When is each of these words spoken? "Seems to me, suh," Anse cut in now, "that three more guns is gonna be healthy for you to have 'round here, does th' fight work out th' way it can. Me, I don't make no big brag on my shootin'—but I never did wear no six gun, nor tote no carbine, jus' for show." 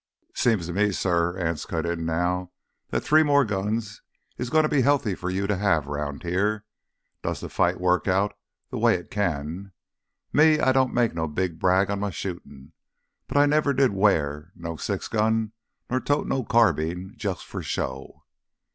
"Seems 0.33 0.65
to 0.65 0.73
me, 0.73 0.91
suh," 0.91 1.35
Anse 1.37 1.67
cut 1.67 1.85
in 1.85 2.07
now, 2.07 2.49
"that 2.89 3.01
three 3.03 3.21
more 3.21 3.45
guns 3.45 4.01
is 4.35 4.49
gonna 4.49 4.67
be 4.67 4.81
healthy 4.81 5.13
for 5.13 5.29
you 5.29 5.45
to 5.45 5.55
have 5.55 5.85
'round 5.85 6.23
here, 6.23 6.65
does 7.21 7.39
th' 7.41 7.51
fight 7.51 7.79
work 7.79 8.07
out 8.07 8.33
th' 8.71 8.77
way 8.79 8.95
it 8.95 9.11
can. 9.11 9.73
Me, 10.33 10.59
I 10.59 10.71
don't 10.71 10.91
make 10.95 11.13
no 11.13 11.27
big 11.27 11.59
brag 11.59 11.91
on 11.91 11.99
my 11.99 12.09
shootin'—but 12.09 13.37
I 13.37 13.45
never 13.45 13.73
did 13.75 13.91
wear 13.93 14.51
no 14.55 14.75
six 14.75 15.07
gun, 15.07 15.51
nor 15.87 15.99
tote 15.99 16.25
no 16.25 16.43
carbine, 16.43 17.13
jus' 17.15 17.43
for 17.43 17.61
show." 17.61 18.23